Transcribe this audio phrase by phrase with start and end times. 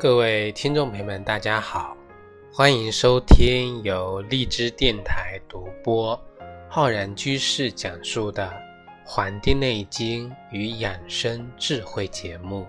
[0.00, 1.94] 各位听众朋友们，大家好，
[2.50, 6.18] 欢迎收听由荔枝电台独播、
[6.70, 8.46] 浩然居士讲述的
[9.04, 12.66] 《黄帝内经与养生智慧》节目。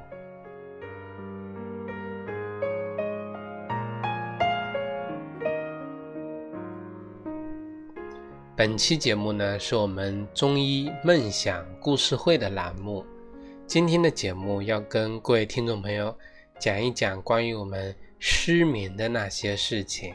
[8.58, 13.06] 本期节目呢，是我们中医梦想故事会的栏目。
[13.66, 16.14] 今天的节目要跟各位听众朋友。
[16.62, 20.14] 讲一讲关于我们失眠的那些事情。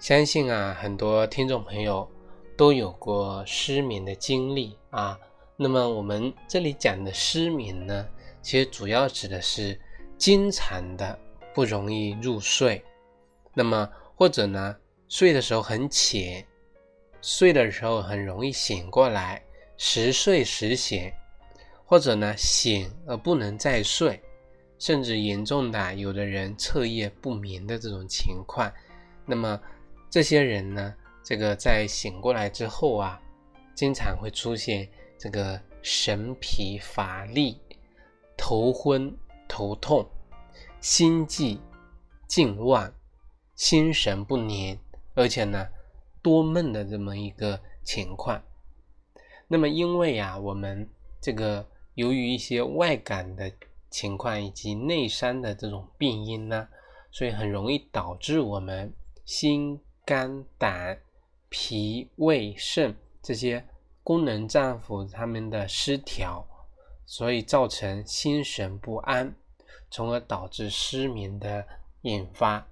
[0.00, 2.10] 相信啊，很多听众朋友
[2.56, 5.16] 都有过失眠的经历啊。
[5.56, 8.08] 那么我们这里讲的失眠呢，
[8.42, 9.80] 其实主要指的是
[10.18, 11.16] 经常的
[11.54, 12.82] 不容易入睡，
[13.54, 14.76] 那么或者呢，
[15.08, 16.44] 睡的时候很浅，
[17.22, 19.40] 睡的时候很容易醒过来，
[19.76, 21.08] 时睡时醒。
[21.88, 24.20] 或者呢，醒而不能再睡，
[24.76, 28.68] 甚至严重的有的人彻夜不眠的这种情况，
[29.24, 29.60] 那么
[30.10, 33.22] 这些人呢，这个在醒过来之后啊，
[33.72, 37.56] 经常会出现这个神疲乏力、
[38.36, 40.04] 头昏头痛、
[40.80, 41.56] 心悸
[42.26, 42.92] 静忘、
[43.54, 44.76] 心神不宁，
[45.14, 45.68] 而且呢
[46.20, 48.42] 多梦的这么一个情况。
[49.46, 50.90] 那么因为呀，我们
[51.20, 51.64] 这个。
[51.96, 53.50] 由于一些外感的
[53.90, 56.68] 情况以及内伤的这种病因呢，
[57.10, 58.92] 所以很容易导致我们
[59.24, 60.98] 心、肝、胆、
[61.48, 63.64] 脾、胃、肾这些
[64.02, 66.46] 功能脏腑它们的失调，
[67.06, 69.34] 所以造成心神不安，
[69.90, 71.66] 从而导致失眠的
[72.02, 72.66] 引发。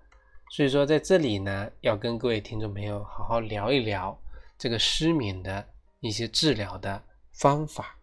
[0.51, 4.17] 所以说，在这里呢，要跟各位听众朋友好好聊一聊
[4.59, 5.67] 这个失眠的
[6.01, 7.03] 一些治疗的
[7.33, 7.99] 方法。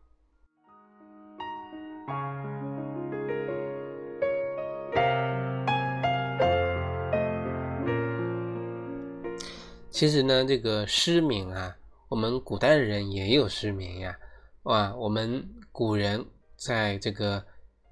[10.01, 11.77] 其实呢，这个失眠啊，
[12.09, 14.17] 我们古代的人也有失眠呀，
[14.63, 16.25] 哇，我们古人
[16.55, 17.45] 在这个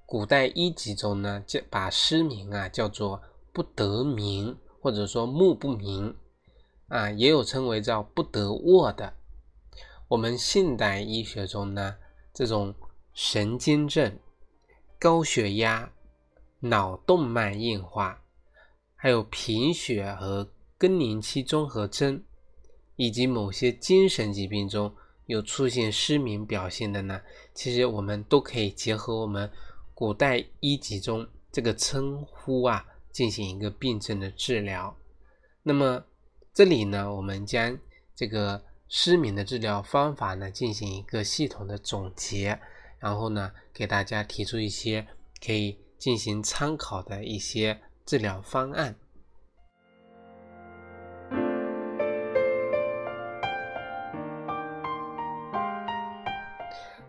[0.08, 3.22] 古代医籍中呢，叫把失眠啊叫做
[3.54, 6.16] 不得明，或者说目不明
[6.88, 9.14] 啊，也有称为叫不得卧的。
[10.08, 11.96] 我们现代医学中呢，
[12.34, 12.74] 这种
[13.14, 14.18] 神经症、
[14.98, 15.92] 高血压、
[16.62, 18.24] 脑动脉硬化，
[18.96, 20.50] 还有贫血和。
[20.80, 22.24] 更年期综合征
[22.96, 24.92] 以及某些精神疾病中
[25.26, 27.22] 有出现失眠表现的呢，
[27.54, 29.52] 其实我们都可以结合我们
[29.94, 34.96] 古代医籍中这个称呼啊，进行一个病症的治疗。
[35.62, 36.04] 那么
[36.54, 37.78] 这里呢，我们将
[38.16, 42.58] 这个失眠的治疗方法呢进行一个系统的总结，
[43.00, 45.06] 然后呢给大家提出一些
[45.46, 48.98] 可以进行参考的一些治疗方案。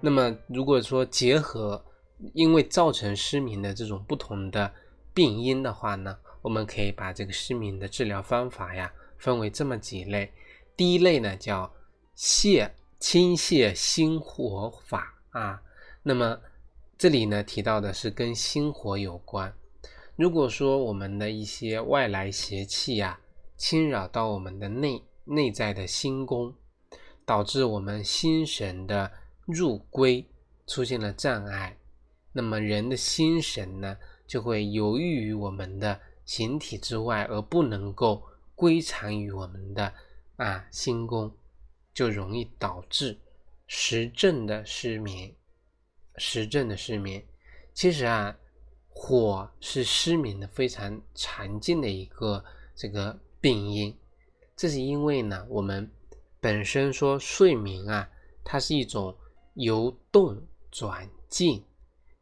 [0.03, 1.85] 那么，如果说结合
[2.33, 4.73] 因为造成失明的这种不同的
[5.13, 10.33] 病因的话呢，我们可以把这个失明的治疗方法呀分为这么几类。
[10.75, 11.71] 第一类呢叫
[12.17, 15.61] 泻清泻心火法啊。
[16.03, 16.41] 那么
[16.97, 19.53] 这里呢提到的是跟心火有关。
[20.17, 23.21] 如果说我们的一些外来邪气呀
[23.59, 26.55] 侵扰到我们的内内在的心宫，
[27.27, 29.11] 导致我们心神的。
[29.51, 30.25] 入归
[30.67, 31.77] 出现了障碍，
[32.33, 33.97] 那么人的心神呢，
[34.27, 38.23] 就会游豫于我们的形体之外，而不能够
[38.55, 39.93] 归藏于我们的
[40.37, 41.33] 啊心宫，
[41.93, 43.19] 就容易导致
[43.67, 45.35] 实证的失眠。
[46.17, 47.25] 实证的失眠，
[47.73, 48.37] 其实啊，
[48.89, 52.45] 火是失眠的非常常见的一个
[52.75, 53.97] 这个病因。
[54.57, 55.91] 这是因为呢，我们
[56.41, 58.09] 本身说睡眠啊，
[58.45, 59.17] 它是一种。
[59.61, 61.63] 由动转静，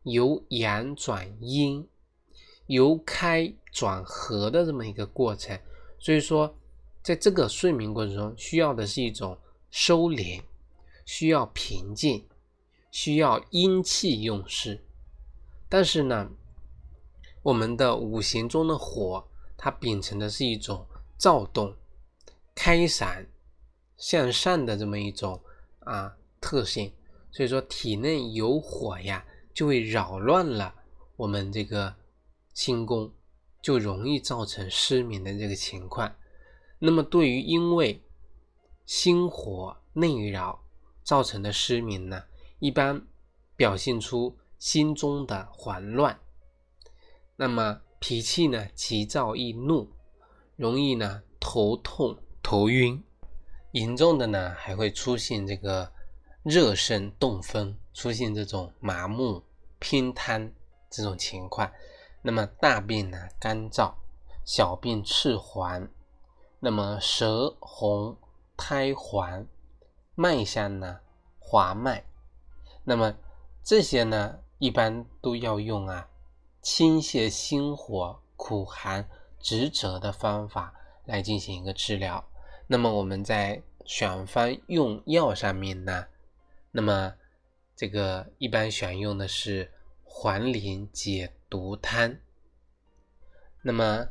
[0.03, 1.87] 由阳转阴，
[2.67, 5.57] 由开转合的这么一个过程。
[6.01, 6.53] 所以说，
[7.01, 9.39] 在这个睡眠过程中，需要的是一种
[9.71, 10.43] 收敛，
[11.07, 12.27] 需要平静，
[12.91, 14.85] 需要阴气用事。
[15.69, 16.29] 但是呢，
[17.45, 19.25] 我们的五行中的火，
[19.57, 20.85] 它秉承的是一种
[21.17, 21.73] 躁动、
[22.53, 23.29] 开闪、
[23.97, 25.41] 向上的这么一种
[25.81, 26.93] 啊特性。
[27.31, 30.75] 所以说，体内有火呀，就会扰乱了
[31.17, 31.95] 我们这个
[32.55, 33.13] 心宫，
[33.63, 36.15] 就容易造成失眠的这个情况。
[36.79, 38.03] 那么，对于因为
[38.87, 40.65] 心火内扰
[41.03, 42.25] 造成的失眠呢，
[42.59, 43.07] 一般
[43.57, 46.19] 表现出心中的烦乱。
[47.37, 49.91] 那么脾气呢急躁易怒，
[50.57, 53.03] 容易呢头痛头晕，
[53.73, 55.93] 严重的呢还会出现这个
[56.49, 59.43] 热身动风，出现这种麻木
[59.79, 60.51] 偏瘫
[60.89, 61.71] 这种情况。
[62.23, 63.93] 那么大便呢干燥，
[64.47, 65.87] 小便赤黄，
[66.59, 68.17] 那么舌红
[68.57, 69.47] 苔黄，
[70.15, 71.01] 脉象呢
[71.39, 72.03] 滑脉。
[72.83, 73.15] 那么
[73.63, 76.09] 这些呢一般都要用啊。
[76.63, 79.07] 清泻心火、苦寒
[79.39, 80.73] 直折的方法
[81.05, 82.25] 来进行一个治疗。
[82.67, 86.07] 那么我们在选方用药上面呢，
[86.79, 87.13] 那么
[87.75, 89.69] 这个一般选用的是
[90.05, 92.17] 黄连解毒汤。
[93.63, 94.07] 那么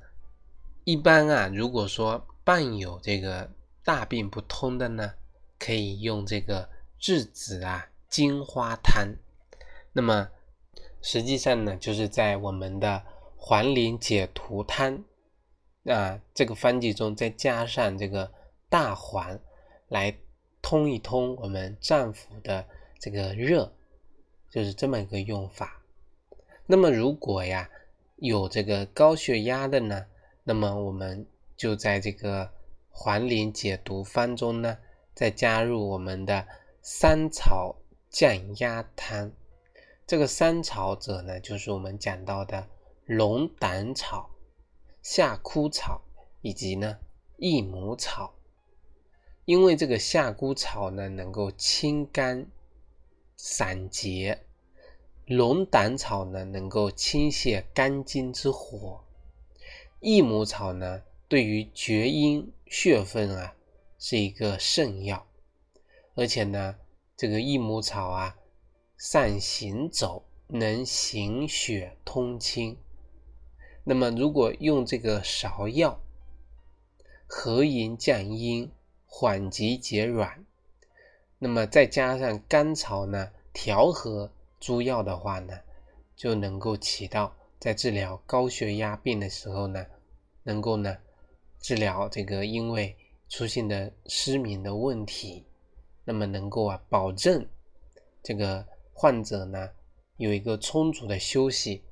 [0.83, 3.49] 一般啊，如果说伴有这个
[3.85, 5.13] 大便不通的呢，
[5.57, 6.69] 可以用这个
[6.99, 9.15] 栀子啊金花汤。
[9.93, 10.29] 那么
[11.01, 13.01] 实际上呢，就是在我们的
[13.37, 15.05] 黄连解毒汤
[15.85, 18.29] 啊这个方剂中，再加上这个
[18.67, 19.39] 大黄，
[19.87, 20.19] 来
[20.69, 22.67] 通一通我们脏腑的
[22.99, 23.71] 这个热，
[24.51, 25.81] 就是这么一个用法。
[26.65, 27.69] 那么如果呀
[28.17, 30.07] 有这个高血压的呢，
[30.43, 31.25] 那么我们
[31.55, 32.51] 就在这个
[32.89, 34.77] 黄连解毒方中呢，
[35.15, 36.45] 再加入我们的
[36.81, 37.77] 三草
[38.09, 39.31] 降压汤。
[40.05, 42.67] 这个三草者呢，就是我们讲到的
[43.05, 44.31] 龙胆草、
[45.01, 46.01] 夏枯草
[46.41, 46.97] 以及呢
[47.37, 48.33] 益母草。
[49.47, 52.45] 因为这个夏枯草呢能够清肝
[53.38, 54.44] 散结，
[55.25, 59.05] 龙胆草呢能够清泻肝经之火，
[60.01, 63.55] 益母草呢对于厥阴血分啊
[63.97, 65.25] 是一个圣药，
[66.15, 66.75] 而且呢
[67.15, 68.35] 这个益母草啊。
[68.99, 72.75] 善行走，能行血通经。
[73.83, 76.01] 那么，如果用这个芍药，
[77.27, 78.71] 和营降阴，
[79.19, 80.45] 缓急解软。
[81.39, 85.59] 那么再加上甘草呢，调和诸药的话呢，
[86.15, 89.83] 就能够起到在治疗高血压病的时候呢，
[90.43, 90.95] 能够呢
[91.59, 92.95] 治疗这个因为
[93.27, 95.43] 出现的失眠的问题，
[96.05, 97.43] 那么能够啊保证
[98.21, 98.63] 这个。
[98.99, 99.69] 患者呢
[100.15, 101.83] 有一个充足的休息，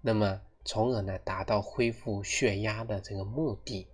[0.00, 3.86] 那么从而呢达到恢复血压的这个目的。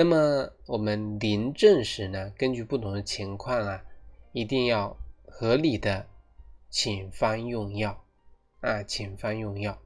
[0.00, 3.82] 那么我们临证时呢，根据不同的情况啊，
[4.30, 4.96] 一定要
[5.26, 6.06] 合理的
[6.70, 8.04] 请方用药
[8.60, 9.76] 啊，请方用药。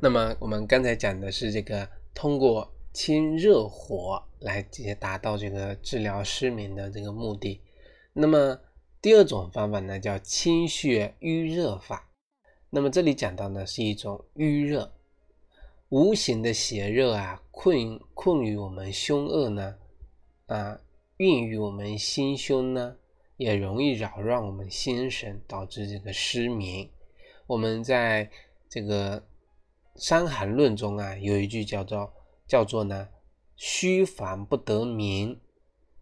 [0.00, 7.60] 那么我们刚才讲的是这个通过清热火来直接达到这个治疗失眠的这个目的。
[8.12, 8.58] 那么
[9.00, 12.10] 第二种方法呢叫清血瘀热法。
[12.70, 14.90] 那么这里讲到呢是一种瘀热，
[15.90, 19.76] 无形的邪热啊困困于我们胸恶呢
[20.46, 20.80] 啊
[21.18, 22.96] 孕育我们心胸呢，
[23.36, 26.90] 也容易扰乱我们心神，导致这个失眠。
[27.46, 28.28] 我们在
[28.68, 29.22] 这个。
[30.00, 32.12] 《伤寒论》中啊，有一句叫做
[32.48, 33.10] “叫做呢，
[33.54, 35.38] 虚烦不得眠”，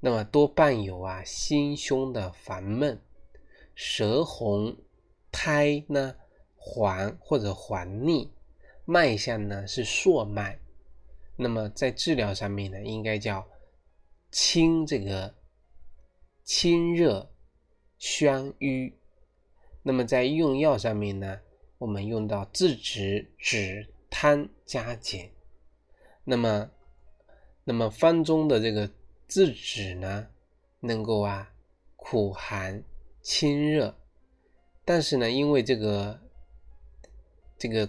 [0.00, 3.02] 那么多伴有啊心胸的烦闷，
[3.74, 4.78] 舌红
[5.30, 6.14] 苔呢
[6.54, 8.32] 黄或者黄腻，
[8.86, 10.58] 脉象呢是硕脉，
[11.36, 13.46] 那么在治疗上面呢，应该叫
[14.30, 15.34] 清这个
[16.44, 17.30] 清热
[17.98, 18.96] 宣瘀，
[19.82, 21.40] 那么在用药上面呢。
[21.78, 25.30] 我们用到栀子止汤加减，
[26.26, 26.70] 那么，
[27.64, 28.90] 那么方中的这个
[29.28, 30.26] 栀子呢，
[30.80, 31.54] 能够啊
[31.94, 32.82] 苦寒
[33.22, 33.96] 清热，
[34.84, 36.20] 但是呢，因为这个
[37.56, 37.88] 这个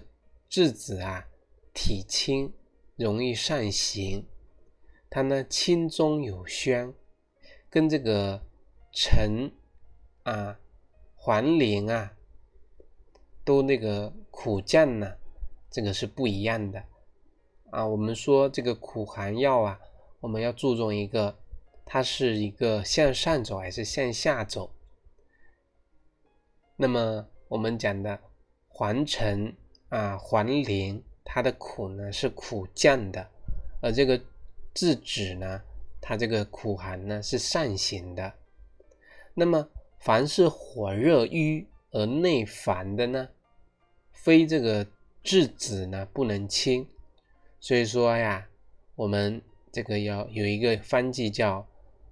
[0.50, 1.27] 栀子啊
[1.74, 2.53] 体轻，
[2.96, 4.25] 容易上行，
[5.10, 6.94] 它呢清中有宣，
[7.70, 8.46] 跟这个
[8.94, 9.51] 陈
[10.24, 10.60] 啊
[11.15, 12.13] 黄连啊。
[13.44, 15.15] 都那个苦降呢，
[15.72, 16.84] 这个是不一样的
[17.71, 17.86] 啊。
[17.86, 19.79] 我们说这个苦寒药啊，
[20.19, 21.38] 我们要注重一个，
[21.86, 24.71] 它是一个向上走还是向下走。
[26.75, 28.19] 那么我们讲的
[28.67, 29.55] 黄陈
[29.89, 33.29] 啊、黄连，它的苦呢是苦降的，
[33.81, 34.19] 而这个
[34.75, 35.62] 栀子呢，
[36.00, 38.33] 它这个苦寒呢是上行的。
[39.33, 39.69] 那么
[40.00, 43.29] 凡是火热瘀而内烦的呢？
[44.12, 44.86] 非这个
[45.24, 46.88] 质子呢不能清，
[47.67, 48.47] 所以说呀，
[48.95, 49.41] 我们
[49.74, 51.67] 这个要有一个方剂叫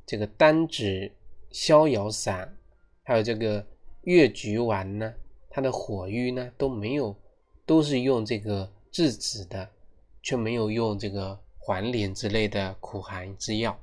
[0.05, 1.09] 这个单指
[1.49, 2.57] 逍遥散，
[3.03, 3.65] 还有这个
[4.01, 5.13] 越橘丸呢，
[5.49, 7.15] 它的火瘀呢都没有，
[7.65, 9.69] 都是用这个栀子的，
[10.21, 13.79] 却没有用这个黄连之类的苦寒之药。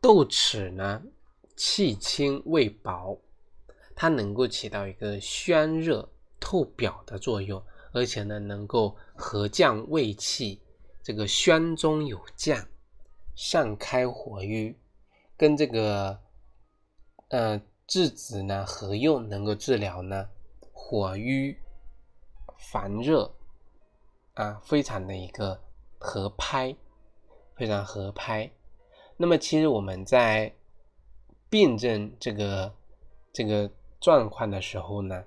[0.00, 1.02] 豆豉呢，
[1.56, 3.20] 气清味薄，
[3.94, 6.08] 它能够起到一个宣热。
[6.40, 7.60] 透表的作用，
[7.92, 10.62] 而且呢，能够和降胃气，
[11.02, 12.66] 这个宣中有降，
[13.34, 14.74] 上开火瘀，
[15.36, 16.18] 跟这个
[17.28, 20.30] 呃质子呢合用，能够治疗呢
[20.72, 21.58] 火瘀
[22.58, 23.34] 烦热
[24.34, 25.60] 啊，非常的一个
[25.98, 26.74] 合拍，
[27.56, 28.50] 非常合拍。
[29.16, 30.54] 那么其实我们在
[31.50, 32.72] 病症这个
[33.32, 33.70] 这个
[34.00, 35.24] 状况的时候呢。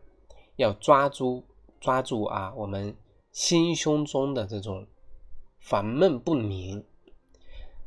[0.57, 1.43] 要抓住
[1.79, 2.95] 抓住啊，我们
[3.31, 4.87] 心胸中的这种
[5.59, 6.85] 烦闷不宁，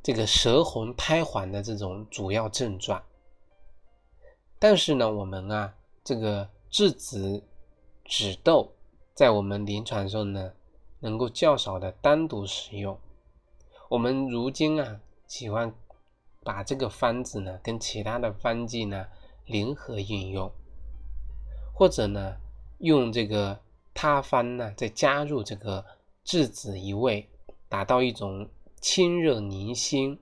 [0.02, 3.02] 这个舌红苔黄的这种主要症状。
[4.58, 7.44] 但是呢，我们啊，这个质子
[8.04, 8.72] 止痘
[9.14, 10.52] 在我们临床中呢，
[11.00, 12.98] 能够较少的单独使用。
[13.88, 15.74] 我们如今啊，喜欢
[16.42, 19.06] 把这个方子呢，跟其他的方剂呢
[19.44, 20.50] 联合应用，
[21.74, 22.36] 或者呢。
[22.78, 23.60] 用这个
[23.94, 25.84] 他方呢，再加入这个
[26.24, 27.26] 质子一味，
[27.68, 28.46] 达到一种
[28.80, 30.18] 清热宁心、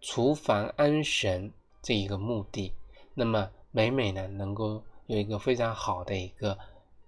[0.00, 1.52] 除烦安神
[1.82, 2.72] 这一个目的。
[3.14, 6.58] 那么每每呢，能够有一个非常好的一个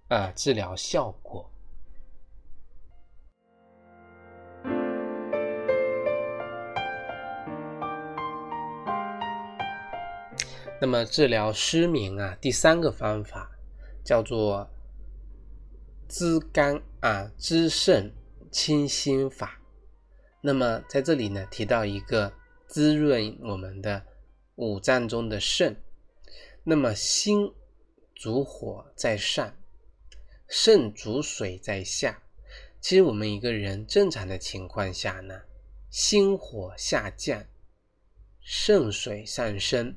[0.07, 1.49] 啊治疗效果。
[10.79, 13.51] 那么治疗失眠啊，第三个方法。
[14.03, 14.67] 叫做
[16.11, 18.13] 滋肝啊滋肾
[18.51, 19.61] 清心法。
[20.41, 22.33] 那么在这里呢，提到一个
[22.67, 24.05] 滋润我们的
[24.55, 25.81] 五脏中的肾。
[26.65, 27.53] 那么心
[28.13, 29.55] 主火在上，
[30.49, 32.21] 肾主水在下。
[32.81, 35.43] 其实我们一个人正常的情况下呢，
[35.89, 37.45] 心火下降，
[38.41, 39.95] 肾水上升，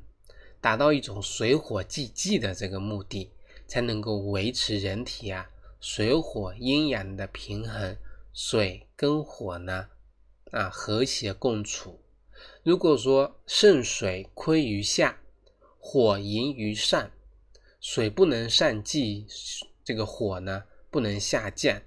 [0.60, 3.32] 达到一种水火既济的这个目的。
[3.66, 5.50] 才能够维持人体啊
[5.86, 7.98] 水火阴阳的平衡，
[8.32, 9.90] 水跟火呢
[10.50, 12.00] 啊和谐共处。
[12.62, 15.20] 如果说肾水亏于下，
[15.78, 17.10] 火盈于上，
[17.82, 19.26] 水不能上济，
[19.84, 21.78] 这个火呢不能下降。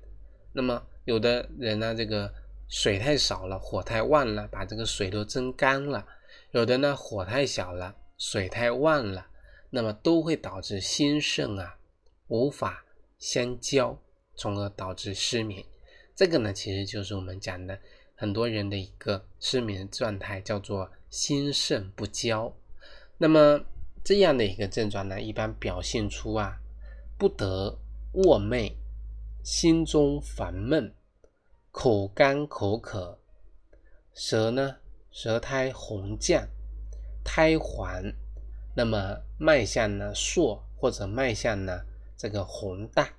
[0.54, 2.32] 那么有的人呢，这个
[2.70, 6.06] 水太少了，火太旺了，把这个水都蒸干了；
[6.51, 9.25] 有的呢，火太小了，水太旺了。
[9.72, 11.80] 那么都会导致心肾啊
[12.27, 12.86] 无法
[13.20, 13.98] 相交，
[14.36, 15.64] 从而导致失眠。
[16.16, 17.80] 这个呢，其实就是我们讲的
[18.16, 22.52] 很多人的一个失眠状态，叫做心肾不交。
[23.18, 23.64] 那么
[24.04, 26.58] 这样的一个症状呢，一般表现出啊
[27.18, 27.78] 不得
[28.14, 28.74] 卧寐，
[29.44, 30.94] 心中烦闷，
[31.72, 33.20] 口干口渴，
[34.14, 34.78] 舌呢
[35.12, 36.48] 舌苔红绛，
[37.24, 38.04] 苔黄。
[38.76, 41.82] 那么脉象呢硕或者脉象呢
[42.18, 43.14] 这个宏大，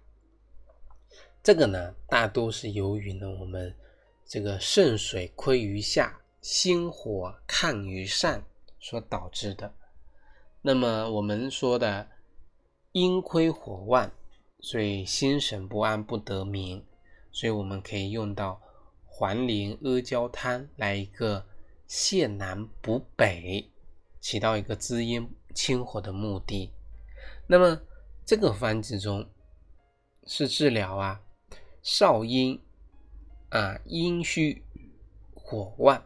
[1.43, 3.75] 这个呢大多是由于呢我们
[4.27, 8.43] 这个肾水亏于下，心火亢于上
[8.81, 9.73] 所导致的。
[10.61, 12.09] 那么我们说的
[12.93, 14.11] 阴亏火旺，
[14.61, 16.83] 所以心神不安不得眠，
[17.31, 18.61] 所以我们可以用到
[19.07, 21.47] 黄连阿胶汤来一个
[21.89, 23.71] 泻南补北，
[24.21, 25.31] 起到一个滋阴。
[25.55, 26.71] 清火的目的，
[27.49, 27.81] 那么
[28.29, 29.27] 这个方子中
[30.27, 31.23] 是治疗啊
[31.81, 32.61] 少阴
[33.49, 34.63] 啊阴虚
[35.33, 36.05] 火旺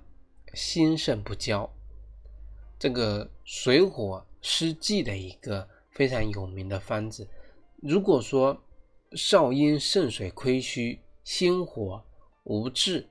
[0.55, 1.69] 心肾不交，
[2.79, 7.29] 这个水火失济的一个非常有名的方子。
[7.81, 8.62] 如果说
[9.17, 12.05] 少阴肾水亏虚，心火
[12.45, 13.09] 无滞，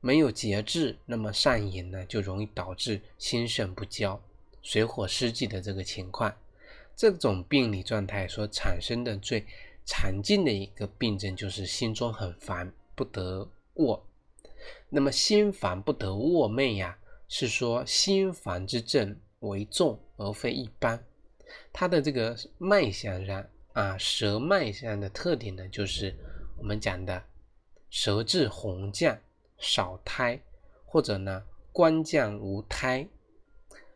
[0.00, 4.18] 没有节制，那么上瘾呢就容易导致心肾不交。
[4.62, 6.34] 水火失济的这个情况，
[7.00, 9.42] 这种病理状态所产生的最
[9.86, 14.06] 常见的一个病症就是心中很烦，不得卧。
[14.90, 21.02] 那么心烦不得卧寐呀，是说心烦之症为重而非一般。
[21.72, 26.14] 它的这个脉象上啊，舌脉上的特点呢，就是
[26.58, 27.24] 我们讲的
[27.88, 29.16] 舌质红绛
[29.56, 30.38] 少苔，
[30.84, 31.42] 或者呢
[31.72, 33.08] 光绛无苔。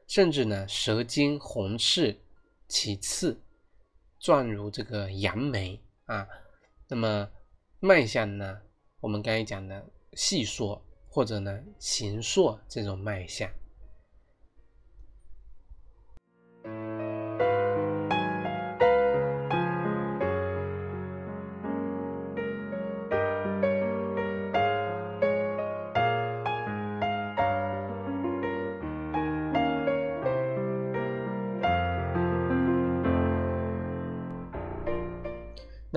[0.07, 2.19] 甚至呢，舌尖红赤
[2.69, 3.41] 其次，
[4.19, 6.27] 状如这个杨梅啊，
[6.89, 7.31] 那么
[7.81, 8.61] 脉象呢，
[9.01, 13.51] 我们刚才讲的细缩或者呢形缩这种脉象。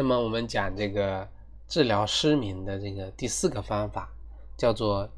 [0.07, 1.27] 那么我们讲这个
[1.67, 4.09] 治疗失眠的这个第四个方法，
[4.55, 5.11] 叫做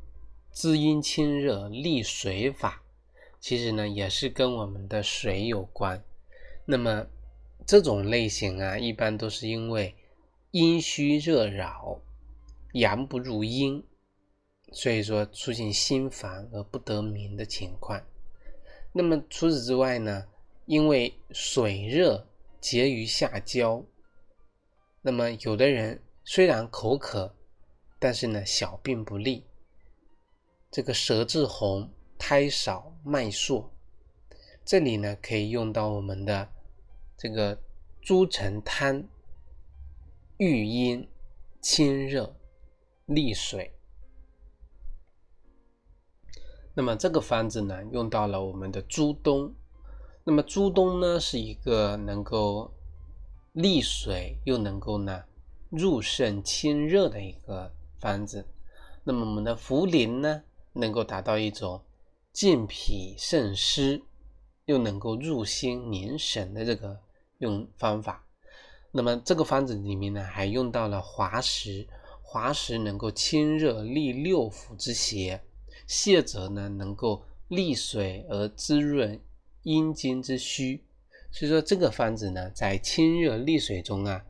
[0.49, 2.81] 滋阴清热利水法。
[3.39, 6.03] 其实呢，也是跟我们的水有关。
[6.65, 7.05] 那么
[7.67, 9.93] 这种类型啊，一般都是因为
[10.49, 12.01] 阴虚热扰，
[12.73, 13.83] 阳不入阴，
[14.71, 18.03] 所以说出现心烦而不得眠的情况。
[18.91, 20.25] 那么除此之外呢，
[20.65, 22.25] 因为水热
[22.59, 23.85] 结于下焦。
[25.01, 27.33] 那么，有的人虽然口渴，
[27.97, 29.45] 但是呢，小病不利。
[30.69, 33.69] 这个舌质红、苔少、脉数，
[34.65, 36.49] 这里呢可以用到我们的
[37.17, 37.57] 这个
[38.01, 39.07] 猪陈汤，
[40.37, 41.09] 育阴、
[41.61, 42.35] 清热、
[43.05, 43.73] 利水。
[46.73, 49.55] 那么这个方子呢，用到了我们的猪冬。
[50.25, 52.75] 那么猪冬呢，是一个能够。
[53.53, 55.23] 利水又能够呢
[55.69, 58.45] 入肾清热的一个方子，
[59.03, 61.81] 那么我们的茯苓呢，能够达到一种
[62.31, 64.01] 健脾渗湿，
[64.65, 66.99] 又能够入心宁神的这个
[67.39, 68.25] 用方法。
[68.91, 71.87] 那么这个方子里面呢，还用到了滑石，
[72.21, 75.41] 滑石能够清热利六腑之邪，
[75.87, 79.19] 泻泽呢能够利水而滋润
[79.63, 80.83] 阴经之虚。
[81.31, 84.25] 所以说这个方子呢，在清热利水中啊，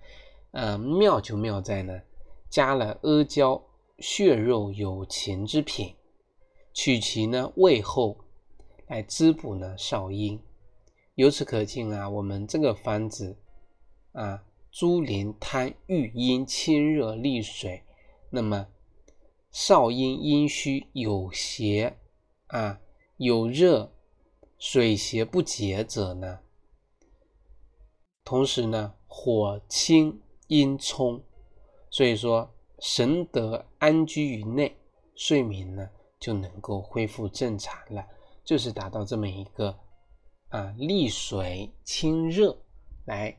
[0.52, 2.02] 呃，妙就妙在呢，
[2.50, 3.64] 加了阿胶，
[4.00, 5.96] 血肉有情之品，
[6.74, 8.18] 取其呢味后，
[8.88, 10.42] 来滋补呢少阴。
[11.16, 13.38] 由此可见啊，我们这个方子
[14.12, 17.84] 啊，猪苓汤育阴清热利水，
[18.30, 18.68] 那么
[19.52, 21.98] 少阴阴虚有邪
[22.48, 22.80] 啊，
[23.18, 23.92] 有热
[24.58, 26.40] 水邪不解者呢。
[28.30, 31.20] 同时呢，火清阴充，
[31.90, 34.78] 所以说神得安居于内，
[35.16, 35.90] 睡眠呢
[36.20, 38.06] 就能够恢复正常了，
[38.44, 39.76] 就是达到这么一个
[40.50, 42.56] 啊利水清热，
[43.06, 43.36] 来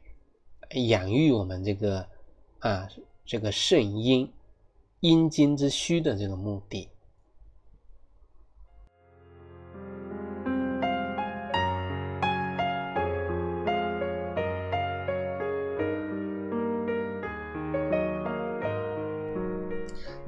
[0.88, 2.04] 养育我们这个
[2.58, 2.88] 啊
[3.24, 4.28] 这个肾阴
[4.98, 6.88] 阴经之虚的这个目的。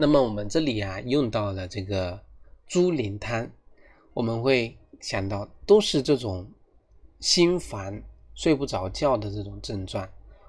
[0.03, 2.21] 那么我们这里啊用到了这个
[2.67, 3.49] 猪苓汤，
[4.15, 6.51] 我们会想到都是这种
[7.21, 8.03] 心烦、
[8.35, 10.09] 睡不着觉的这种症状。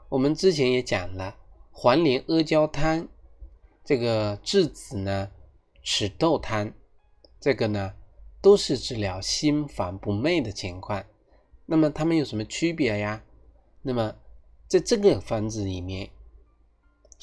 [0.09, 1.35] 我们之前也讲了
[1.71, 3.07] 黄连阿胶汤，
[3.85, 5.29] 这个栀子呢
[5.83, 6.73] 齿豆汤，
[7.39, 7.93] 这个呢
[8.41, 11.05] 都是治疗心烦不寐的情况。
[11.67, 13.23] 那么它们有什么区别呀？
[13.83, 14.15] 那么
[14.67, 16.09] 在这个方子里面。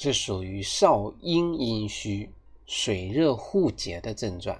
[0.01, 2.33] 是属于少阴阴虚、
[2.65, 4.59] 水热互结的症状，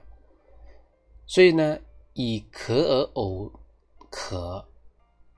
[1.25, 1.79] 所以呢，
[2.13, 3.51] 以咳而呕
[4.11, 4.63] 咳、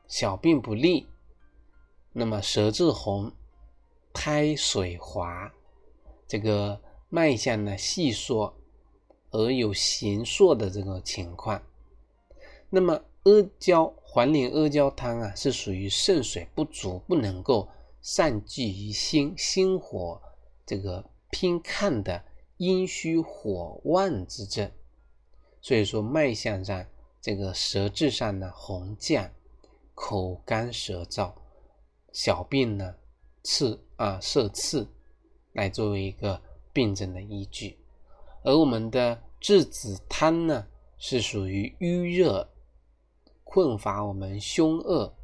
[0.05, 1.07] 小病不利，
[2.11, 3.31] 那么舌质红、
[4.11, 5.53] 苔水滑，
[6.27, 8.53] 这个脉象呢细缩
[9.31, 11.63] 而有形缩的这个情况，
[12.69, 17.69] 那么阿胶黄连阿胶汤啊，是属于肾水不足，不能够。
[18.05, 20.21] 散聚于心，心火
[20.65, 22.25] 这个偏亢的
[22.57, 24.69] 阴虚火旺之症，
[25.61, 26.85] 所以说脉象上
[27.21, 29.29] 这个舌质上呢红绛，
[29.95, 31.33] 口干舌燥，
[32.11, 32.93] 小便呢
[33.41, 34.85] 刺啊色刺，
[35.53, 36.41] 来作为一个
[36.73, 37.79] 病症的依据。
[38.43, 42.49] 而我们的栀子汤呢，是属于瘀热
[43.45, 45.15] 困乏我们胸恶。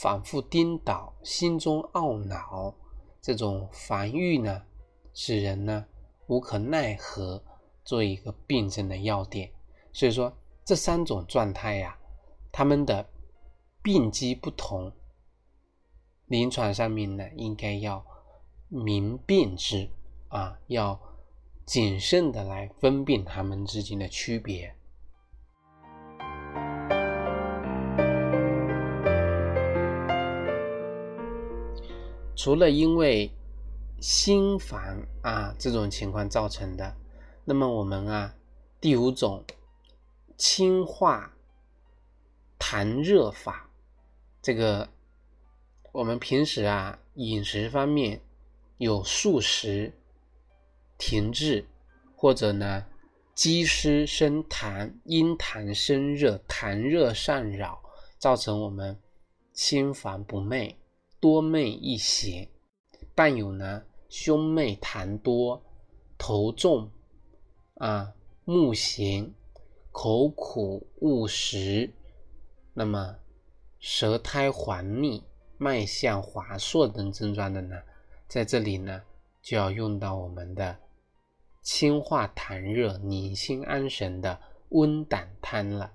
[0.00, 2.72] 反复颠倒，心中懊恼，
[3.20, 4.62] 这种烦郁呢，
[5.12, 5.84] 使人呢
[6.28, 7.42] 无可奈何，
[7.84, 9.50] 做一个病症的要点。
[9.92, 10.32] 所以说
[10.64, 11.98] 这三种状态呀，
[12.52, 13.04] 他们的
[13.82, 14.92] 病机不同，
[16.26, 18.06] 临床上面呢应该要
[18.68, 19.90] 明辨之
[20.28, 21.00] 啊，要
[21.66, 24.72] 谨慎的来分辨他们之间的区别。
[32.38, 33.32] 除了因为
[34.00, 36.94] 心烦啊这种情况造成的。
[37.44, 38.36] 那么我们啊，
[38.80, 39.44] 第五种
[40.36, 41.34] 清化
[42.56, 43.68] 痰热法，
[44.40, 44.88] 这个
[45.90, 48.20] 我们平时啊饮食方面
[48.76, 49.92] 有素食
[50.96, 51.66] 停滞，
[52.14, 52.86] 或者呢
[53.34, 57.82] 积湿生痰，阴痰生热，痰热上扰，
[58.16, 58.96] 造成我们
[59.52, 60.76] 心烦不寐，
[61.20, 62.48] 多寐易邪，
[63.14, 65.62] 伴有呢胸闷痰多，
[66.16, 66.90] 头重。
[67.74, 68.12] 啊，
[68.44, 69.32] 目咸，
[69.92, 71.92] 口苦恶食，
[72.74, 73.16] 那么
[73.78, 75.22] 舌苔黄腻、
[75.58, 77.76] 脉象滑数等症状的呢，
[78.26, 79.02] 在这里呢
[79.40, 80.76] 就要用到我们的
[81.62, 85.92] 清化痰热、宁心安神的温胆汤了。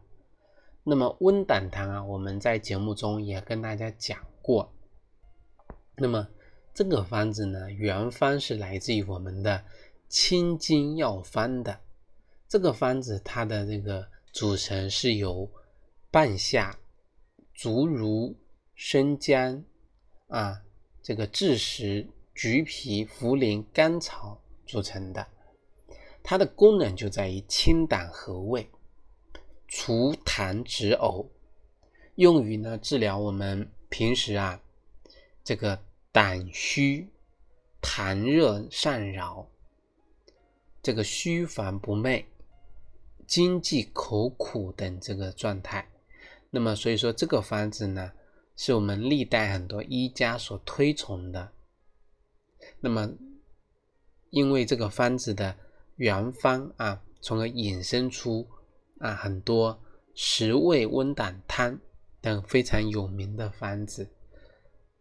[0.85, 4.72] 那么温胆汤啊，我们在节目中也跟大家讲过。
[5.95, 6.27] 那么
[6.73, 9.63] 这个方子呢，原方是来自于我们的。
[10.09, 11.79] 清经药方的
[12.47, 15.49] 这个方子，它的这个组成是由
[16.11, 16.77] 半夏、
[17.51, 18.35] 竹茹、
[18.75, 19.63] 生姜
[20.27, 20.61] 啊，
[21.01, 25.25] 这个枳实、橘皮、茯苓、甘草组成的。
[26.21, 28.69] 它的功能就在于清胆和胃、
[29.67, 31.25] 除痰止呕，
[32.17, 34.61] 用于呢治疗我们平时啊
[35.43, 35.79] 这个
[36.11, 37.09] 胆虚、
[37.81, 39.47] 痰热上扰。
[40.81, 42.25] 这个虚烦不寐、
[43.25, 45.87] 经济口苦等这个状态，
[46.49, 48.11] 那么所以说这个方子呢，
[48.57, 51.51] 是我们历代很多医家所推崇的。
[52.81, 53.09] 那么，
[54.29, 55.55] 因为这个方子的
[55.95, 58.45] 原方啊，从而引申出
[58.99, 59.81] 啊很多
[60.13, 61.79] 十味温胆汤
[62.19, 64.09] 等非常有名的方子。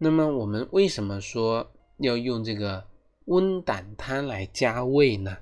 [0.04, 2.88] 那么我们为什么说要用这个
[3.26, 5.38] 温胆汤来加味呢？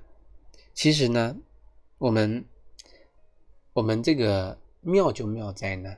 [0.75, 1.35] 其实呢，
[1.97, 2.45] 我们
[3.73, 5.97] 我们这个妙就妙在呢，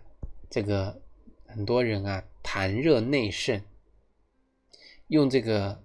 [0.49, 1.03] 这个
[1.45, 3.61] 很多人啊痰热内盛，
[5.09, 5.83] 用这个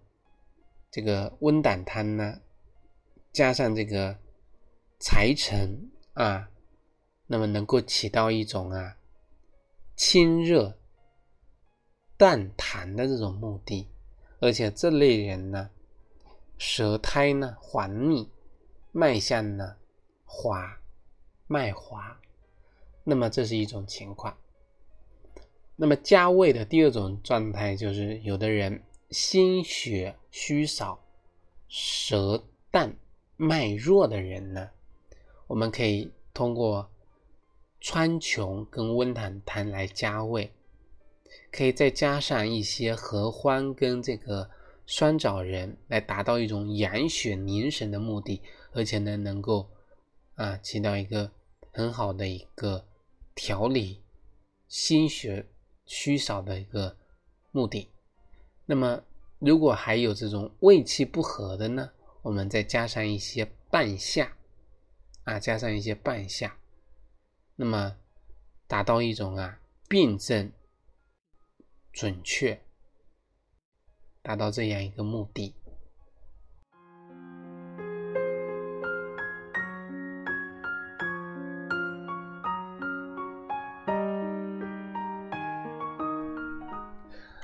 [0.92, 2.42] 这个温胆汤呢，
[3.34, 4.16] 加上这个
[5.00, 6.48] 柴陈啊，
[7.26, 8.98] 那么能够起到一种啊
[9.96, 10.78] 清热
[12.18, 13.88] 淡痰的这种目的，
[14.40, 15.70] 而且这类人呢，
[16.58, 18.30] 舌苔呢黄腻。
[18.94, 19.76] 脉象呢
[20.26, 20.80] 滑，
[21.46, 22.20] 脉滑，
[23.04, 24.36] 那么这是一种情况。
[25.76, 31.00] 那么加味的第二种状态就是，有的人心血虚少、
[31.68, 32.96] 舌淡、
[33.36, 34.72] 脉弱的人呢，
[35.46, 36.90] 我们可以通过
[37.80, 40.52] 川穹跟温胆汤来加味，
[41.58, 44.48] 可以再加上一些合欢跟这个
[44.86, 48.40] 酸枣仁，来达到一种养血凝神的目的。
[48.74, 49.68] 而且呢，能够
[50.36, 51.32] 啊起到一个
[51.72, 52.86] 很好的一个
[53.34, 54.04] 调理
[54.68, 55.48] 心血
[55.88, 56.96] 虚少的一个
[57.50, 57.90] 目的。
[58.68, 59.02] 那么，
[59.40, 61.90] 如果还有这种胃气不和的呢，
[62.22, 64.32] 我们再加上一些半夏
[65.24, 66.56] 啊，加上一些半夏，
[67.56, 67.98] 那么
[68.68, 70.52] 达到一种啊病症
[71.98, 72.62] 准确，
[74.22, 75.56] 达到这样一个目的。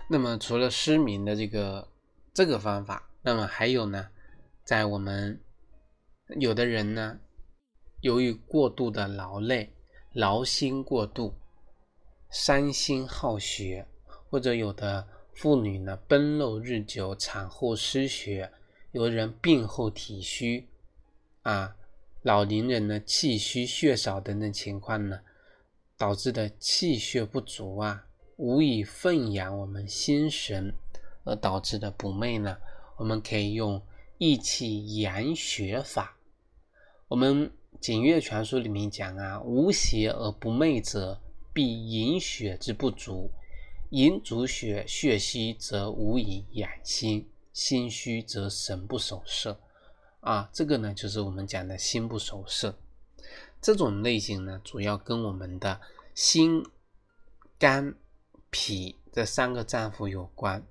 [0.07, 1.89] 那么除了失眠的这个
[2.31, 4.07] 这个方法，那么还有呢，
[4.63, 5.41] 在我们
[6.39, 7.19] 有的人呢，
[8.01, 9.73] 由于过度的劳累、
[10.11, 11.33] 劳心过度、
[12.29, 13.87] 伤心好学，
[14.33, 18.51] 或者有的妇女呢奔漏日久、产后失血，
[18.91, 20.67] 有的人病后体虚
[21.43, 21.75] 啊，
[22.23, 25.19] 老年人呢气虚血少等等情况呢，
[25.99, 28.07] 导致的气血不足啊。
[28.37, 30.73] 无以奉养我们心神
[31.25, 32.57] 而导致的不寐呢？
[32.97, 33.79] 我们可以用
[34.17, 36.17] 益气养血法。
[37.07, 37.47] 我们
[37.79, 41.21] 《景岳全书》里面讲啊，无邪而不寐者，
[41.53, 43.29] 必营血之不足。
[43.93, 49.59] 营足血，血虚则无以养心；心虚则神不守舍。
[50.19, 52.75] 啊，这个呢，就是我们讲的心不守舍。
[53.61, 55.79] 这种类型呢，主要跟我们的
[56.15, 56.65] 心、
[57.59, 57.95] 肝。
[58.55, 60.63] 脾这三个脏腑有关，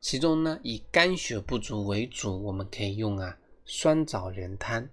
[0.00, 4.88] 其中呢以肝血不足为主，我们可以用啊酸枣仁汤。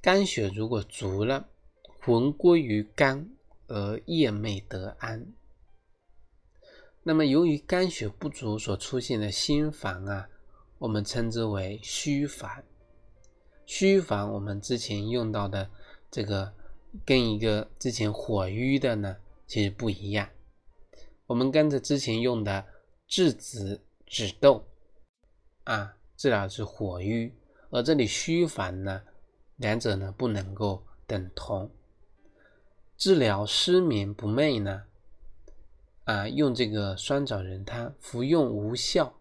[0.00, 1.48] 肝血如果足了，
[2.00, 3.28] 魂归于肝
[3.66, 5.32] 而夜寐得安。
[7.04, 10.28] 那么由于肝血不足所出现的心烦啊，
[10.78, 12.64] 我们称之为虚烦。
[13.66, 15.68] 虚烦我们之前用到的
[16.10, 16.52] 这个
[17.04, 20.28] 跟一个之前火瘀的呢，其实不一样。
[21.26, 22.66] 我们跟着之前用的
[23.08, 24.64] 栀子、止痘
[25.64, 27.32] 啊，治疗是火瘀，
[27.70, 29.02] 而这里虚烦呢，
[29.56, 31.70] 两者呢不能够等同。
[32.96, 34.84] 治疗失眠不寐呢，
[36.04, 39.12] 啊，用这个酸枣仁汤服用无效，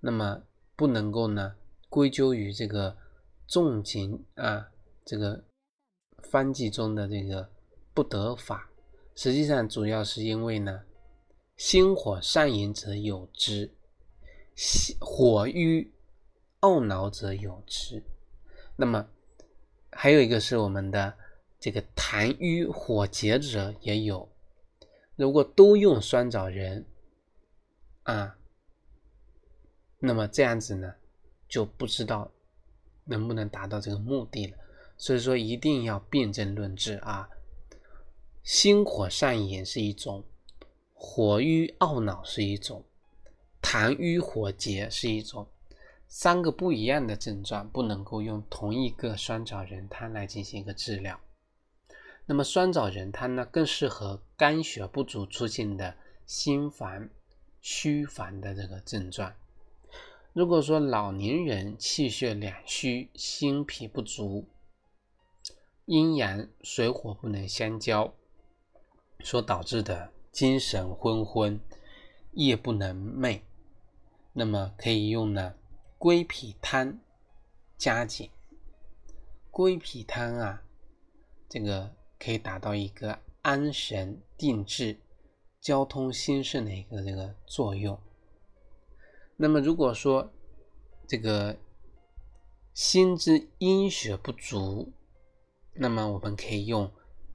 [0.00, 0.42] 那么
[0.76, 1.54] 不能够呢
[1.88, 2.96] 归咎于这个
[3.46, 4.68] 重情啊，
[5.04, 5.44] 这个
[6.30, 7.48] 方剂中的这个
[7.92, 8.68] 不得法，
[9.14, 10.82] 实际上主要是因为呢，
[11.56, 13.72] 心火上炎者有之，
[14.54, 15.92] 心火瘀
[16.60, 18.02] 懊恼者有之，
[18.76, 19.08] 那么
[19.90, 21.14] 还有一个是我们的。
[21.60, 24.28] 这个痰瘀火结者也有，
[25.16, 26.84] 如果都用酸枣仁
[28.02, 28.36] 啊，
[29.98, 30.94] 那么这样子呢，
[31.48, 32.30] 就不知道
[33.04, 34.58] 能不能达到这个目的了。
[34.96, 37.28] 所以说一定要辨证论治啊。
[38.42, 40.24] 心火上炎是一种，
[40.92, 42.84] 火瘀懊恼是一种，
[43.62, 45.48] 痰瘀火结是一种，
[46.08, 51.18] 三个不一样的症状不能够用同一个酸枣仁汤来进行一个治疗。
[52.26, 57.10] 那么酸枣仁汤呢，更适合肝血不足出现的心烦、
[57.60, 59.34] 虚烦的这个症状。
[60.32, 64.48] 如果说老年人气血两虚、心脾不足、
[65.84, 68.14] 阴阳水火不能相交，
[69.20, 71.60] 所导致的精神昏昏、
[72.32, 73.42] 夜不能寐，
[74.32, 75.54] 那么可以用呢
[75.98, 76.98] 归脾汤
[77.76, 78.30] 加减。
[79.50, 80.62] 归脾汤啊，
[81.50, 81.94] 这个。
[82.24, 84.96] 可以达到一个安神定志、
[85.60, 88.00] 交通心肾的一个这个作用。
[89.36, 90.32] 那么，如果说
[91.06, 91.54] 这个
[92.72, 94.90] 心之阴血不足，
[95.74, 96.90] 那么我们可以用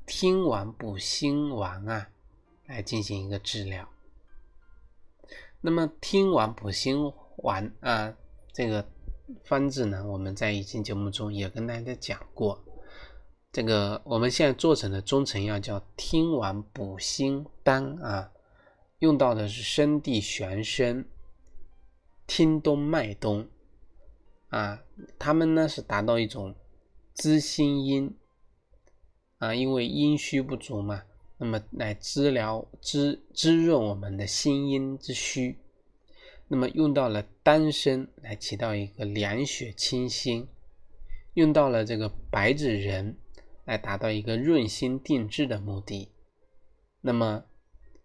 [0.08, 2.10] 听丸补心丸啊
[2.66, 3.88] 来进行一个治疗。
[5.62, 8.18] 那么，听丸补心丸啊
[8.52, 8.90] 这个
[9.44, 12.64] 方子呢，我们在以前节目中也跟大家讲过。
[13.52, 18.32] 这个我们现在做成的中成药叫听丸补心丹啊，
[19.00, 21.04] 用到的是生地玄参、
[22.28, 23.48] 听冬麦冬
[24.50, 24.84] 啊，
[25.18, 26.54] 它们呢是达到一种
[27.16, 28.16] 滋心阴
[29.40, 31.02] 啊，因为阴虚不足嘛，
[31.40, 35.58] 那么来治疗滋滋润我们的心阴之虚，
[36.48, 40.48] 那么用到了丹参来起到一个凉血清心，
[41.34, 43.18] 用到了这个白芷仁。
[43.70, 46.10] 来达到一个润心定志的目的，
[47.02, 47.46] 那么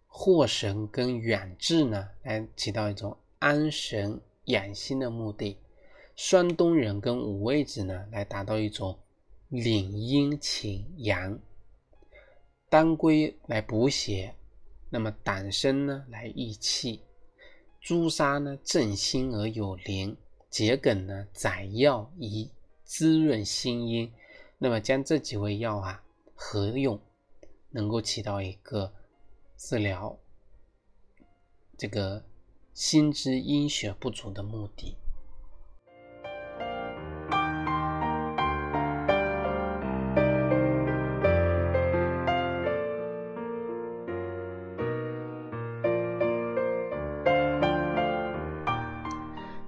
[0.07, 5.57] 藿神跟远志呢，来起到一种安神养心的目的；
[6.15, 8.95] 酸冬仁跟五味子呢，来达到一种
[9.49, 11.35] 领阴请阳；
[12.69, 14.35] 当归来补血，
[14.91, 16.99] 那么党参呢来益气；
[17.81, 20.15] 朱砂呢正心而有灵；
[20.51, 22.51] 桔梗呢载药以
[22.83, 24.13] 滋润心阴。
[24.57, 26.01] 那么将这几味药啊
[26.33, 26.99] 合用，
[27.71, 28.93] 能够起到一个
[29.57, 30.17] 治疗
[31.77, 32.23] 这个
[32.73, 34.97] 心之阴血不足的目的。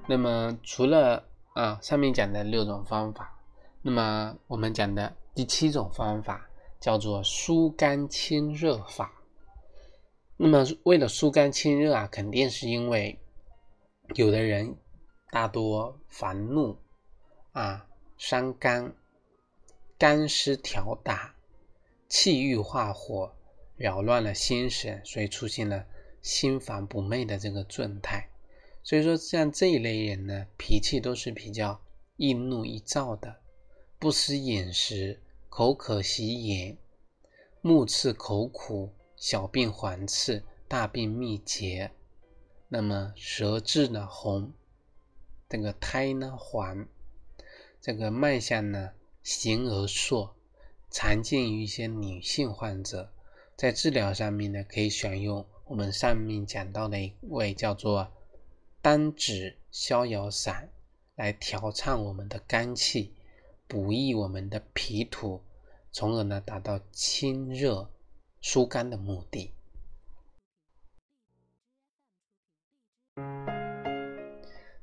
[0.09, 3.36] 那么除了啊上面讲的六种方法。
[3.87, 9.23] 那么我们讲的第七种方法叫做疏肝清热法。
[10.35, 13.17] 那么为了疏肝清热啊，肯定是因为
[14.15, 14.75] 有的人
[15.31, 16.77] 大多烦怒
[17.53, 18.93] 啊，伤肝，
[19.97, 21.33] 肝湿调达，
[22.09, 23.33] 气郁化火，
[23.77, 25.85] 扰乱了心神，所以出现了
[26.21, 28.29] 心烦不寐的这个状态。
[28.83, 31.79] 所以说，像这一类人呢，脾气都是比较
[32.17, 33.37] 易怒易躁的。
[33.99, 36.77] 不思饮食，口渴喜饮，
[37.61, 41.89] 目赤口苦，小病黄赤，大病秘结。
[42.67, 44.53] 那么舌质呢红，
[45.49, 46.87] 这个苔呢黄，
[47.81, 48.91] 这个脉象呢
[49.23, 50.35] 形而硕，
[50.91, 53.11] 常见于一些女性患者。
[53.55, 58.11] 在治疗上面呢，可以选用我们上面讲到的一味叫做
[58.79, 60.69] 丹栀逍遥散
[61.15, 63.15] 来调畅我们的肝气。
[63.67, 65.43] 补益我们的脾土，
[65.91, 67.91] 从而呢达到清热
[68.39, 69.53] 疏肝的目的。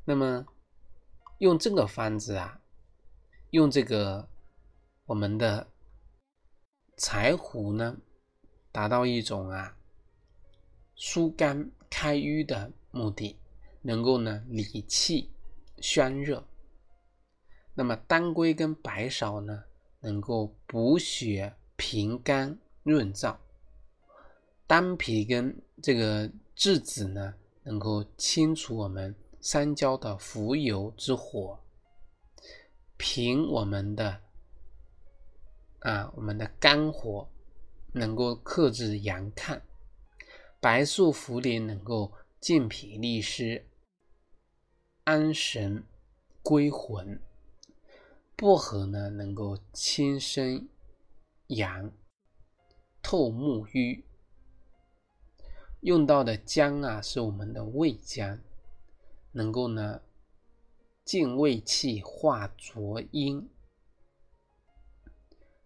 [0.05, 0.47] 那么
[1.39, 2.61] 用这个方子啊，
[3.51, 4.29] 用这个
[5.07, 5.73] 我们的
[6.99, 7.97] 柴胡呢，
[8.71, 9.79] 达到一种啊
[10.95, 13.39] 疏肝开瘀的目的，
[13.81, 15.31] 能够呢理气
[15.81, 16.47] 宣热。
[17.75, 19.65] 那么当归跟白芍呢，
[20.01, 23.37] 能够补血平肝润燥；
[24.67, 27.35] 丹皮跟这个栀子呢，
[27.65, 31.59] 能够清除我们三焦的浮游之火，
[32.97, 34.21] 平我们的
[35.81, 37.29] 啊我们的肝火，
[37.93, 39.61] 能够克制阳亢；
[40.61, 43.67] 白术、茯苓能够健脾利湿、
[45.03, 45.85] 安神
[46.41, 47.21] 归魂。
[48.37, 50.69] 薄荷呢，能够清生
[51.47, 51.93] 阳、
[53.01, 54.05] 透目瘀。
[55.81, 58.41] 用到的姜啊，是我们的胃姜，
[59.33, 60.01] 能够呢
[61.05, 63.49] 健胃气、化浊阴。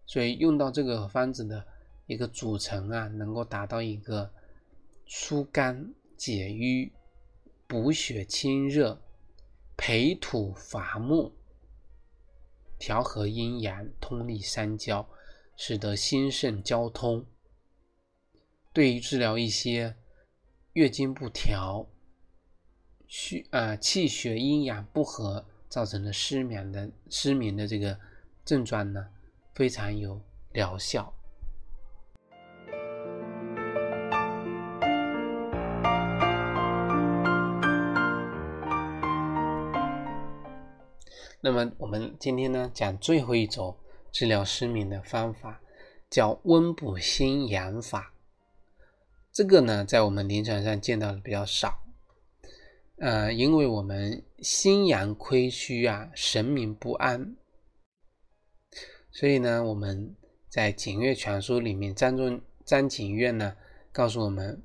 [0.05, 1.65] 所以用到这个方子的
[2.05, 4.31] 一个组成啊，能够达到一个
[5.05, 6.91] 疏肝解郁、
[7.65, 9.01] 补血清热、
[9.75, 11.38] 培土伐木。
[12.79, 15.07] 调和阴阳，通利三焦，
[15.55, 17.25] 使得心肾交通。
[18.71, 19.95] 对于治疗一些
[20.73, 21.87] 月经不调、
[23.05, 27.99] 虚啊气血阴阳不和造成的失眠的失眠的这个
[28.45, 29.09] 症状呢，
[29.53, 30.21] 非常有
[30.53, 31.13] 疗效。
[41.41, 43.77] 那么我们今天呢讲最后一种
[44.11, 45.61] 治疗失眠的方法，
[46.09, 48.13] 叫温补心阳法。
[49.31, 51.81] 这个呢在我们临床上见到的比较少，
[52.97, 57.37] 呃，因为我们心阳亏虚啊，神明不安，
[59.09, 60.13] 所以呢我们
[60.49, 63.55] 在《景岳全书》里面，张仲张景岳呢
[63.93, 64.61] 告诉我们，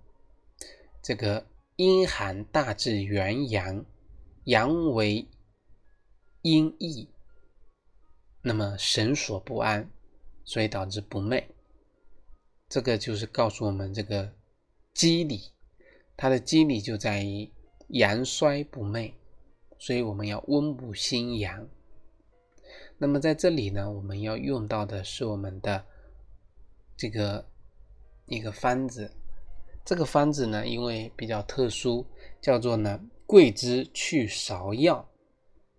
[1.01, 3.85] 这个阴寒大致元阳，
[4.45, 5.29] 阳为。
[6.45, 7.09] 阴翳，
[8.43, 9.91] 那么神所不安，
[10.45, 11.43] 所以导致不寐。
[12.69, 14.31] 这个就是告诉我们这个
[14.93, 15.41] 机理，
[16.19, 17.51] 它的机理就在于
[17.89, 19.15] 阳衰不寐，
[19.79, 21.67] 所以我们要温补心阳。
[22.99, 25.83] 那么在这里呢，我们要用到的是我们的
[26.95, 27.49] 这个
[28.27, 29.11] 一个方子，
[29.83, 32.07] 这个方子呢，因为比较特殊，
[32.43, 35.09] 叫做呢桂枝去芍药。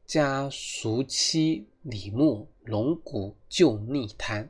[0.05, 4.47] 加熟漆李木龙骨救逆汤。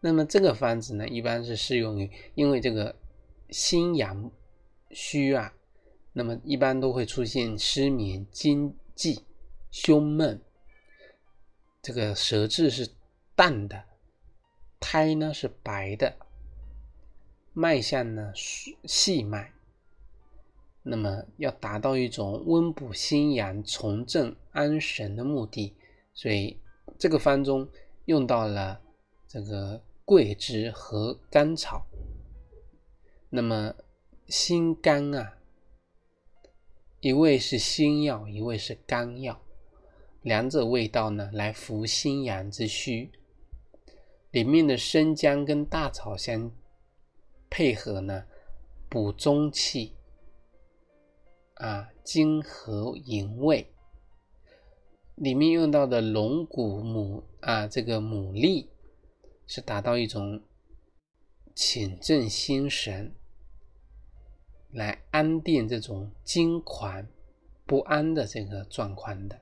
[0.00, 2.94] 那么这个方子呢，一般是适用于因为这个
[3.50, 4.30] 心阳
[4.90, 5.52] 虚啊，
[6.12, 9.24] 那么一般都会出现失眠、惊悸、
[9.70, 10.40] 胸闷，
[11.82, 12.88] 这个舌质是
[13.34, 13.84] 淡的，
[14.78, 16.16] 苔呢是白的，
[17.52, 18.32] 脉象呢
[18.84, 19.52] 细脉。
[20.82, 25.76] 那么要达到一种温补心阳、重振安神的目的，
[26.14, 26.58] 所以
[26.98, 27.68] 这个方中
[28.06, 28.80] 用到了
[29.26, 31.86] 这个桂枝和甘草。
[33.28, 33.74] 那么
[34.28, 35.36] 心肝啊，
[37.00, 39.42] 一味是心药，一味是肝药，
[40.22, 43.10] 两者味道呢来扶心阳之虚。
[44.30, 46.50] 里面的生姜跟大草相
[47.50, 48.24] 配合呢，
[48.88, 49.97] 补中气。
[51.58, 53.72] 啊，金和银位
[55.16, 58.68] 里面用到的龙骨牡啊，这个牡蛎
[59.44, 60.40] 是达到一种
[61.56, 63.12] 请正心神，
[64.70, 67.08] 来安定这种惊狂
[67.66, 69.40] 不安的这个状况的。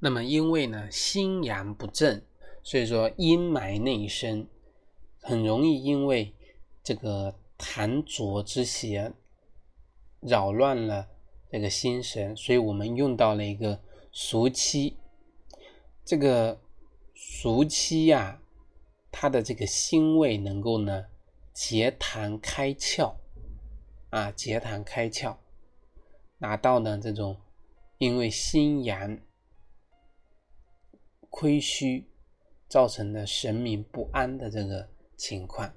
[0.00, 2.20] 那么，因为呢心阳不正，
[2.64, 4.48] 所以说阴霾内生，
[5.20, 6.34] 很容易因为
[6.82, 7.36] 这个。
[7.58, 9.12] 痰浊之邪
[10.20, 11.08] 扰乱了
[11.50, 13.80] 这个心神，所以我们用到了一个
[14.12, 14.98] 熟期。
[16.04, 16.60] 这个
[17.14, 18.40] 熟期呀，
[19.10, 21.06] 它的这个辛味能够呢
[21.52, 23.14] 结痰开窍
[24.10, 25.36] 啊，结痰开窍，
[26.38, 27.40] 拿到呢这种
[27.98, 29.18] 因为心阳
[31.30, 32.08] 亏虚
[32.68, 35.74] 造成的神明不安的这个情况。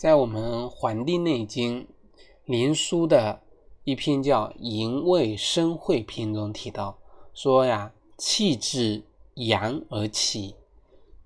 [0.00, 1.82] 在我们《黄帝内经·
[2.46, 3.42] 灵枢》的
[3.84, 6.96] 一篇叫《营卫生会篇》中提到，
[7.34, 9.02] 说呀，气至
[9.34, 10.54] 阳而起，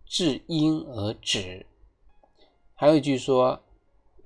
[0.05, 1.67] 至阴而止。
[2.75, 3.63] 还有一句说，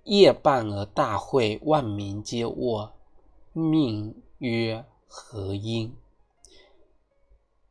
[0.05, 2.95] 夜半而大会，万民皆卧，
[3.53, 5.95] 命曰合阴。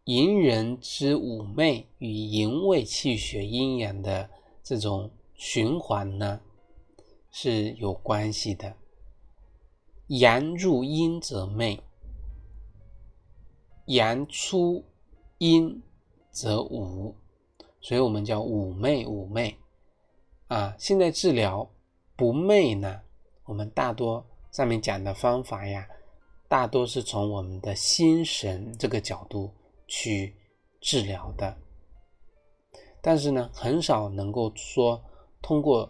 [0.03, 4.29] 营人之五脉与营卫气血阴阳的
[4.63, 6.39] 这种循环呢？
[7.39, 8.75] 是有关系的。
[10.07, 11.79] 阳入阴则寐，
[13.85, 14.83] 阳出
[15.37, 15.83] 阴
[16.31, 17.15] 则五，
[17.79, 19.53] 所以我们叫五寐五寐
[20.47, 20.75] 啊。
[20.79, 21.69] 现在治疗
[22.15, 23.01] 不寐呢，
[23.45, 25.87] 我们大多上面讲的方法呀，
[26.47, 29.53] 大多是从我们的心神这个角度
[29.85, 30.35] 去
[30.81, 31.55] 治疗的，
[32.99, 34.99] 但是呢，很少能够说
[35.39, 35.87] 通过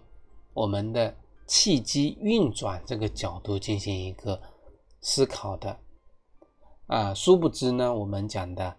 [0.54, 1.16] 我们的。
[1.48, 4.42] 气机运转这个角度进行一个
[5.00, 5.80] 思考的
[6.88, 8.78] 啊，殊不知呢，我们讲的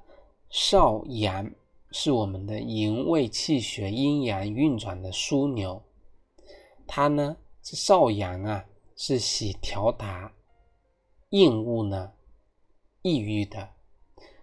[0.51, 1.51] 少阳
[1.91, 5.83] 是我们的营卫气血阴阳运转的枢纽，
[6.87, 8.65] 它呢是少阳啊，
[8.95, 10.31] 是喜调达
[11.31, 12.13] 应物呢
[13.01, 13.67] 抑郁的，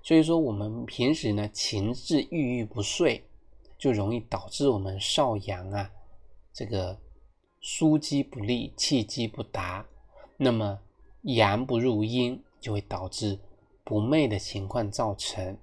[0.02, 3.22] 所以说我们平时呢情志郁郁不遂，
[3.78, 5.92] 就容易导致我们少阳啊
[6.52, 7.00] 这个。
[7.68, 9.88] 枢机不利，气机不达，
[10.38, 10.82] 那么
[11.24, 13.40] 阳不入阴，就会导致
[13.84, 15.58] 不寐的情况造成。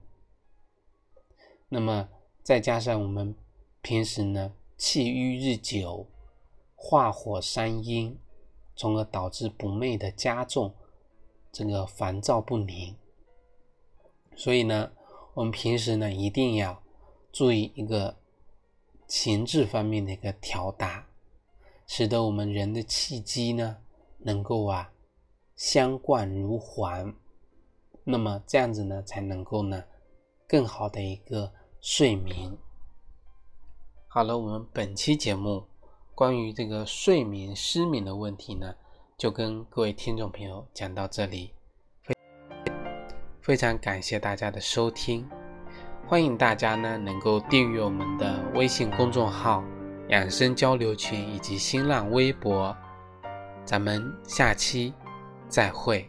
[1.69, 2.09] 那么
[2.43, 3.37] 再加上我们
[3.83, 6.09] 平时呢气郁日久，
[6.75, 8.19] 化火伤阴，
[8.75, 10.75] 从而导致不寐的加重，
[11.53, 12.97] 这个烦躁不宁。
[14.35, 14.91] 所以呢，
[15.35, 16.83] 我们平时呢一定要
[17.31, 18.17] 注意一个
[19.07, 21.07] 情志方面的一个调达。
[21.87, 23.77] 使得我们人的气机呢，
[24.19, 24.91] 能够啊
[25.57, 27.15] 相贯如环，
[28.05, 29.85] 那么这样子呢，才能够呢
[30.49, 32.57] 更好的一个睡眠。
[34.09, 35.65] 好了，我们本期节目
[36.15, 38.75] 关于这个睡眠失眠的问题呢，
[39.17, 41.53] 就跟各位听众朋友讲到这里，
[42.03, 42.15] 非
[43.41, 45.29] 非常感谢大家的收听，
[46.07, 49.65] 欢迎大家呢能够订阅我们的微信公众号。
[50.13, 52.77] 养生交流群以及新浪微博，
[53.65, 54.93] 咱们下期
[55.49, 56.07] 再会。